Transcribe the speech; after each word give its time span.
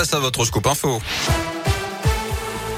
à 0.00 0.18
votre 0.18 0.46
scoop 0.46 0.66
info. 0.66 0.98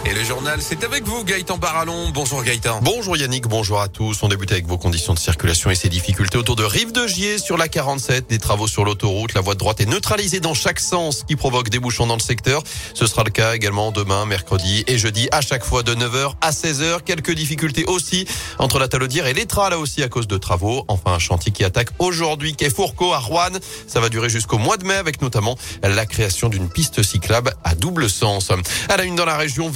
Et 0.04 0.14
le 0.14 0.24
journal, 0.24 0.58
c'est 0.60 0.82
avec 0.82 1.04
vous, 1.04 1.22
Gaëtan 1.22 1.58
Barallon. 1.58 2.10
Bonjour 2.12 2.42
Gaëtan. 2.42 2.80
Bonjour 2.82 3.16
Yannick, 3.16 3.46
bonjour 3.46 3.80
à 3.80 3.86
tous. 3.86 4.20
On 4.24 4.28
débute 4.28 4.50
avec 4.50 4.66
vos 4.66 4.76
conditions 4.76 5.14
de 5.14 5.18
circulation 5.18 5.70
et 5.70 5.76
ses 5.76 5.88
difficultés 5.88 6.36
autour 6.38 6.56
de 6.56 6.64
Rive 6.64 6.90
de 6.90 7.06
Gier 7.06 7.38
sur 7.38 7.56
la 7.56 7.68
47. 7.68 8.28
Des 8.28 8.38
travaux 8.38 8.66
sur 8.66 8.84
l'autoroute. 8.84 9.32
La 9.34 9.40
voie 9.40 9.54
de 9.54 9.60
droite 9.60 9.80
est 9.80 9.86
neutralisée 9.86 10.40
dans 10.40 10.54
chaque 10.54 10.80
sens 10.80 11.22
qui 11.22 11.36
provoque 11.36 11.68
des 11.68 11.78
bouchons 11.78 12.08
dans 12.08 12.16
le 12.16 12.20
secteur. 12.20 12.64
Ce 12.94 13.06
sera 13.06 13.22
le 13.22 13.30
cas 13.30 13.54
également 13.54 13.92
demain, 13.92 14.26
mercredi 14.26 14.82
et 14.88 14.98
jeudi 14.98 15.28
à 15.30 15.40
chaque 15.40 15.64
fois 15.64 15.84
de 15.84 15.94
9h 15.94 16.32
à 16.40 16.50
16h. 16.50 17.02
Quelques 17.04 17.32
difficultés 17.32 17.84
aussi 17.84 18.26
entre 18.58 18.80
la 18.80 18.88
Talodière 18.88 19.28
et 19.28 19.34
l'Etra 19.34 19.70
là 19.70 19.78
aussi 19.78 20.02
à 20.02 20.08
cause 20.08 20.26
de 20.26 20.36
travaux. 20.36 20.84
Enfin, 20.88 21.12
un 21.12 21.20
chantier 21.20 21.52
qui 21.52 21.62
attaque 21.62 21.90
aujourd'hui 22.00 22.56
quai 22.56 22.70
Fourcault 22.70 23.12
à 23.12 23.18
Rouen. 23.18 23.50
Ça 23.86 24.00
va 24.00 24.08
durer 24.08 24.28
jusqu'au 24.28 24.58
mois 24.58 24.78
de 24.78 24.84
mai 24.84 24.94
avec 24.94 25.22
notamment 25.22 25.56
la 25.80 26.06
création 26.06 26.48
d'une 26.48 26.68
piste 26.68 27.04
cyclable 27.04 27.54
à 27.62 27.76
double 27.76 28.10
sens. 28.10 28.50
À 28.88 28.96
la 28.96 29.04
une 29.04 29.14
dans 29.14 29.24
la 29.24 29.36
région, 29.36 29.70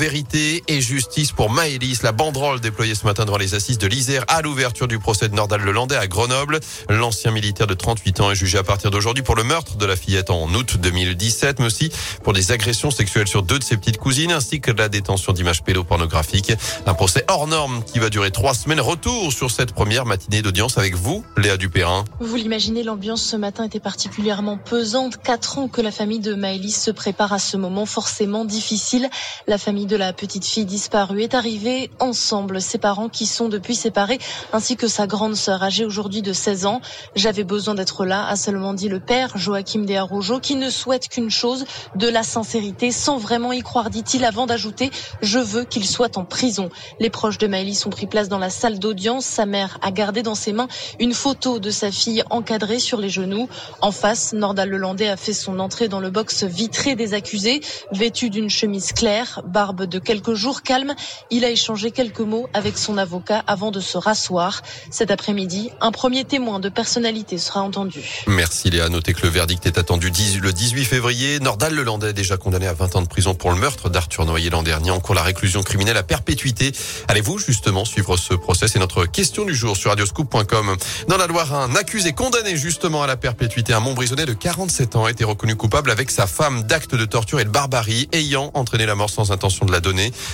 et 0.68 0.80
justice 0.80 1.32
pour 1.32 1.50
Maëlys. 1.50 2.02
La 2.02 2.12
banderole 2.12 2.60
déployée 2.60 2.94
ce 2.94 3.04
matin 3.04 3.26
devant 3.26 3.36
les 3.36 3.54
assises 3.54 3.76
de 3.76 3.86
l'Isère 3.86 4.24
à 4.28 4.40
l'ouverture 4.40 4.88
du 4.88 4.98
procès 4.98 5.28
de 5.28 5.34
Nordal 5.34 5.60
Lelandais 5.60 5.96
à 5.96 6.06
Grenoble. 6.06 6.60
L'ancien 6.88 7.30
militaire 7.30 7.66
de 7.66 7.74
38 7.74 8.20
ans 8.20 8.30
est 8.30 8.34
jugé 8.34 8.56
à 8.56 8.62
partir 8.62 8.90
d'aujourd'hui 8.90 9.22
pour 9.22 9.34
le 9.34 9.44
meurtre 9.44 9.76
de 9.76 9.84
la 9.84 9.94
fillette 9.94 10.30
en 10.30 10.48
août 10.54 10.78
2017, 10.78 11.58
mais 11.58 11.66
aussi 11.66 11.90
pour 12.22 12.32
des 12.32 12.50
agressions 12.50 12.90
sexuelles 12.90 13.28
sur 13.28 13.42
deux 13.42 13.58
de 13.58 13.64
ses 13.64 13.76
petites 13.76 13.98
cousines, 13.98 14.32
ainsi 14.32 14.60
que 14.60 14.70
la 14.70 14.88
détention 14.88 15.34
d'images 15.34 15.62
pédopornographiques. 15.62 16.52
Un 16.86 16.94
procès 16.94 17.24
hors 17.28 17.46
norme 17.46 17.84
qui 17.84 17.98
va 17.98 18.08
durer 18.08 18.30
trois 18.30 18.54
semaines. 18.54 18.80
Retour 18.80 19.34
sur 19.34 19.50
cette 19.50 19.72
première 19.72 20.06
matinée 20.06 20.40
d'audience 20.40 20.78
avec 20.78 20.94
vous, 20.94 21.24
Léa 21.36 21.58
Dupérin. 21.58 22.04
Vous 22.20 22.36
l'imaginez, 22.36 22.84
l'ambiance 22.84 23.22
ce 23.22 23.36
matin 23.36 23.64
était 23.64 23.80
particulièrement 23.80 24.56
pesante. 24.56 25.18
Quatre 25.18 25.58
ans 25.58 25.68
que 25.68 25.82
la 25.82 25.90
famille 25.90 26.20
de 26.20 26.34
Maëlys 26.34 26.80
se 26.80 26.90
prépare 26.90 27.34
à 27.34 27.38
ce 27.38 27.58
moment 27.58 27.84
forcément 27.84 28.46
difficile. 28.46 29.10
La 29.46 29.58
famille 29.58 29.86
de 29.86 29.96
la 29.96 30.05
la 30.06 30.12
petite 30.12 30.46
fille 30.46 30.66
disparue 30.66 31.22
est 31.22 31.34
arrivée 31.34 31.90
ensemble, 31.98 32.60
ses 32.60 32.78
parents 32.78 33.08
qui 33.08 33.26
sont 33.26 33.48
depuis 33.48 33.74
séparés, 33.74 34.20
ainsi 34.52 34.76
que 34.76 34.86
sa 34.86 35.08
grande 35.08 35.34
sœur 35.34 35.64
âgée 35.64 35.84
aujourd'hui 35.84 36.22
de 36.22 36.32
16 36.32 36.64
ans. 36.66 36.80
J'avais 37.16 37.42
besoin 37.42 37.74
d'être 37.74 38.04
là, 38.04 38.24
a 38.24 38.36
seulement 38.36 38.72
dit 38.72 38.88
le 38.88 39.00
père, 39.00 39.36
Joachim 39.36 39.80
Desarrojo, 39.80 40.38
qui 40.38 40.54
ne 40.54 40.70
souhaite 40.70 41.08
qu'une 41.08 41.28
chose, 41.28 41.64
de 41.96 42.06
la 42.06 42.22
sincérité, 42.22 42.92
sans 42.92 43.18
vraiment 43.18 43.50
y 43.50 43.62
croire, 43.62 43.90
dit-il, 43.90 44.24
avant 44.24 44.46
d'ajouter, 44.46 44.92
je 45.22 45.40
veux 45.40 45.64
qu'il 45.64 45.84
soit 45.84 46.18
en 46.18 46.24
prison. 46.24 46.68
Les 47.00 47.10
proches 47.10 47.38
de 47.38 47.48
Maëlys 47.48 47.84
ont 47.84 47.90
pris 47.90 48.06
place 48.06 48.28
dans 48.28 48.38
la 48.38 48.50
salle 48.50 48.78
d'audience. 48.78 49.26
Sa 49.26 49.44
mère 49.44 49.76
a 49.82 49.90
gardé 49.90 50.22
dans 50.22 50.36
ses 50.36 50.52
mains 50.52 50.68
une 51.00 51.14
photo 51.14 51.58
de 51.58 51.70
sa 51.70 51.90
fille 51.90 52.22
encadrée 52.30 52.78
sur 52.78 52.98
les 52.98 53.08
genoux. 53.08 53.48
En 53.80 53.90
face, 53.90 54.34
Nordal 54.34 54.68
Lelandais 54.68 55.08
a 55.08 55.16
fait 55.16 55.32
son 55.32 55.58
entrée 55.58 55.88
dans 55.88 55.98
le 55.98 56.10
box 56.10 56.44
vitré 56.44 56.94
des 56.94 57.12
accusés, 57.12 57.60
vêtu 57.90 58.30
d'une 58.30 58.50
chemise 58.50 58.92
claire, 58.92 59.42
barbe 59.48 59.82
de 59.82 59.95
quelques 59.98 60.34
jours 60.34 60.62
calme, 60.62 60.94
il 61.30 61.44
a 61.44 61.50
échangé 61.50 61.90
quelques 61.90 62.20
mots 62.20 62.48
avec 62.54 62.78
son 62.78 62.98
avocat 62.98 63.42
avant 63.46 63.70
de 63.70 63.80
se 63.80 63.98
rasseoir. 63.98 64.62
Cet 64.90 65.10
après-midi, 65.10 65.70
un 65.80 65.92
premier 65.92 66.24
témoin 66.24 66.60
de 66.60 66.68
personnalité 66.68 67.38
sera 67.38 67.62
entendu. 67.62 68.24
Merci 68.26 68.70
Léa. 68.70 68.88
Notez 68.88 69.14
que 69.14 69.22
le 69.22 69.28
verdict 69.28 69.66
est 69.66 69.78
attendu 69.78 70.10
le 70.40 70.52
18 70.52 70.84
février. 70.84 71.40
Nordal 71.40 71.74
Lelandais, 71.74 72.12
déjà 72.12 72.36
condamné 72.36 72.66
à 72.66 72.72
20 72.72 72.96
ans 72.96 73.02
de 73.02 73.08
prison 73.08 73.34
pour 73.34 73.50
le 73.50 73.56
meurtre 73.56 73.88
d'Arthur 73.88 74.24
Noyer 74.24 74.50
l'an 74.50 74.62
dernier, 74.62 74.90
en 74.90 75.00
cours 75.00 75.14
la 75.14 75.22
réclusion 75.22 75.62
criminelle 75.62 75.96
à 75.96 76.02
perpétuité. 76.02 76.72
Allez-vous 77.08 77.38
justement 77.38 77.84
suivre 77.84 78.16
ce 78.16 78.34
procès? 78.34 78.68
C'est 78.68 78.78
notre 78.78 79.06
question 79.06 79.44
du 79.44 79.54
jour 79.54 79.76
sur 79.76 79.90
radioscoop.com. 79.90 80.76
Dans 81.08 81.16
la 81.16 81.26
Loire, 81.26 81.54
un 81.54 81.74
accusé 81.74 82.12
condamné 82.12 82.56
justement 82.56 83.02
à 83.02 83.06
la 83.06 83.16
perpétuité, 83.16 83.72
un 83.72 83.80
Montbrisonnais 83.80 84.26
de 84.26 84.32
47 84.32 84.96
ans, 84.96 85.04
a 85.04 85.10
été 85.10 85.24
reconnu 85.24 85.56
coupable 85.56 85.90
avec 85.90 86.10
sa 86.10 86.26
femme 86.26 86.62
d'actes 86.62 86.94
de 86.94 87.04
torture 87.04 87.40
et 87.40 87.44
de 87.44 87.50
barbarie 87.50 88.08
ayant 88.12 88.50
entraîné 88.54 88.86
la 88.86 88.94
mort 88.94 89.10
sans 89.10 89.32
intention 89.32 89.66
de 89.66 89.72
la 89.72 89.80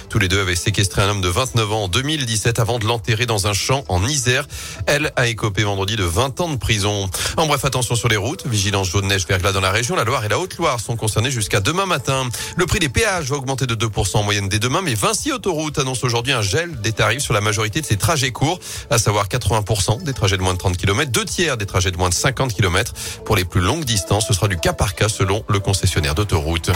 Tous 0.08 0.18
les 0.18 0.28
deux 0.28 0.40
avaient 0.40 0.56
séquestré 0.56 1.02
un 1.02 1.10
homme 1.10 1.20
de 1.20 1.28
29 1.28 1.72
ans 1.72 1.82
en 1.84 1.88
2017 1.88 2.58
avant 2.58 2.78
de 2.78 2.86
l'enterrer 2.86 3.26
dans 3.26 3.46
un 3.46 3.52
champ 3.52 3.84
en 3.88 4.02
Isère. 4.06 4.46
Elle 4.86 5.12
a 5.16 5.26
écopé 5.26 5.62
vendredi 5.62 5.96
de 5.96 6.04
20 6.04 6.40
ans 6.40 6.48
de 6.48 6.56
prison. 6.56 7.10
En 7.36 7.46
bref, 7.46 7.64
attention 7.64 7.94
sur 7.94 8.08
les 8.08 8.16
routes. 8.16 8.46
Vigilance 8.46 8.88
jaune 8.88 9.08
neige 9.08 9.26
verglas 9.26 9.52
dans 9.52 9.60
la 9.60 9.70
région. 9.70 9.94
La 9.94 10.04
Loire 10.04 10.24
et 10.24 10.28
la 10.28 10.38
Haute-Loire 10.38 10.80
sont 10.80 10.96
concernés 10.96 11.30
jusqu'à 11.30 11.60
demain 11.60 11.84
matin. 11.84 12.26
Le 12.56 12.64
prix 12.64 12.78
des 12.78 12.88
péages 12.88 13.28
va 13.30 13.36
augmenter 13.36 13.66
de 13.66 13.74
2% 13.74 14.16
en 14.16 14.22
moyenne 14.22 14.48
dès 14.48 14.58
demain, 14.58 14.80
mais 14.82 14.94
Vinci 14.94 15.32
Autoroute 15.32 15.78
annonce 15.78 16.02
aujourd'hui 16.02 16.32
un 16.32 16.42
gel 16.42 16.80
des 16.80 16.92
tarifs 16.92 17.22
sur 17.22 17.34
la 17.34 17.42
majorité 17.42 17.80
de 17.80 17.86
ses 17.86 17.96
trajets 17.96 18.32
courts, 18.32 18.58
à 18.90 18.98
savoir 18.98 19.28
80% 19.28 20.02
des 20.02 20.14
trajets 20.14 20.38
de 20.38 20.42
moins 20.42 20.54
de 20.54 20.58
30 20.58 20.76
km, 20.78 21.10
deux 21.10 21.24
tiers 21.24 21.56
des 21.56 21.66
trajets 21.66 21.90
de 21.90 21.98
moins 21.98 22.08
de 22.08 22.14
50 22.14 22.54
km. 22.54 22.94
Pour 23.24 23.36
les 23.36 23.44
plus 23.44 23.60
longues 23.60 23.84
distances, 23.84 24.26
ce 24.28 24.34
sera 24.34 24.48
du 24.48 24.56
cas 24.56 24.72
par 24.72 24.94
cas 24.94 25.08
selon 25.08 25.44
le 25.48 25.60
concessionnaire 25.60 26.14
d'autoroute. 26.14 26.70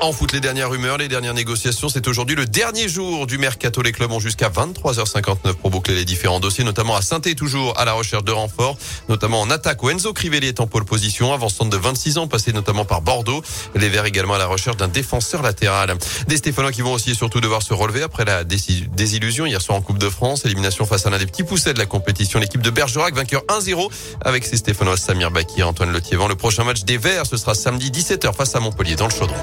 En 0.00 0.12
foot, 0.12 0.32
les 0.32 0.38
dernières 0.38 0.70
rumeurs, 0.70 0.96
les 0.96 1.08
dernières 1.08 1.34
négociations, 1.34 1.88
c'est 1.88 2.06
aujourd'hui 2.06 2.36
le 2.36 2.46
dernier 2.46 2.88
jour 2.88 3.26
du 3.26 3.36
mercato. 3.36 3.82
Les 3.82 3.90
clubs 3.90 4.12
ont 4.12 4.20
jusqu'à 4.20 4.48
23h59 4.48 5.54
pour 5.54 5.70
boucler 5.70 5.96
les 5.96 6.04
différents 6.04 6.38
dossiers, 6.38 6.62
notamment 6.62 6.94
à 6.94 7.02
saint 7.02 7.18
toujours 7.18 7.76
à 7.76 7.84
la 7.84 7.94
recherche 7.94 8.22
de 8.22 8.30
renforts, 8.30 8.78
notamment 9.08 9.40
en 9.40 9.50
attaque 9.50 9.82
où 9.82 9.90
Enzo 9.90 10.12
Crivelli 10.12 10.46
est 10.46 10.60
en 10.60 10.68
pole 10.68 10.84
position, 10.84 11.34
avançant 11.34 11.64
de 11.64 11.76
26 11.76 12.18
ans, 12.18 12.28
passé 12.28 12.52
notamment 12.52 12.84
par 12.84 13.02
Bordeaux. 13.02 13.42
Les 13.74 13.88
Verts 13.88 14.04
également 14.04 14.34
à 14.34 14.38
la 14.38 14.46
recherche 14.46 14.76
d'un 14.76 14.86
défenseur 14.86 15.42
latéral. 15.42 15.92
Des 16.28 16.36
Stéphanois 16.36 16.70
qui 16.70 16.82
vont 16.82 16.92
aussi 16.92 17.16
surtout 17.16 17.40
devoir 17.40 17.62
se 17.62 17.74
relever 17.74 18.04
après 18.04 18.24
la 18.24 18.44
désillusion 18.44 19.46
hier 19.46 19.60
soir 19.60 19.76
en 19.76 19.82
Coupe 19.82 19.98
de 19.98 20.08
France, 20.08 20.44
élimination 20.44 20.86
face 20.86 21.06
à 21.06 21.10
l'un 21.10 21.18
des 21.18 21.26
petits 21.26 21.42
poussets 21.42 21.74
de 21.74 21.78
la 21.80 21.86
compétition, 21.86 22.38
l'équipe 22.38 22.62
de 22.62 22.70
Bergerac, 22.70 23.16
vainqueur 23.16 23.42
1-0 23.48 23.90
avec 24.24 24.46
ses 24.46 24.58
Stéphanois 24.58 24.96
Samir 24.96 25.32
Bakir, 25.32 25.66
Antoine 25.66 25.92
Letiévent. 25.92 26.28
Le 26.28 26.36
prochain 26.36 26.62
match 26.62 26.84
des 26.84 26.98
Verts, 26.98 27.26
ce 27.26 27.36
sera 27.36 27.56
samedi 27.56 27.90
17h 27.90 28.32
face 28.32 28.54
à 28.54 28.60
Montpellier 28.60 28.94
dans 28.94 29.08
le 29.08 29.12
Chaudron. 29.12 29.34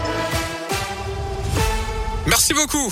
Merci 2.26 2.54
beaucoup. 2.54 2.92